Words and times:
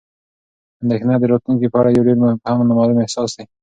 اندېښنه 0.83 1.15
د 1.19 1.23
راتلونکي 1.31 1.67
په 1.71 1.77
اړه 1.81 1.89
یو 1.95 2.05
ډېر 2.07 2.17
مبهم 2.21 2.39
او 2.49 2.55
نامعلوم 2.69 2.97
احساس 3.01 3.29
دی. 3.37 3.45